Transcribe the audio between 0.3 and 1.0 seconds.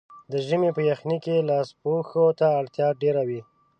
د ژمي په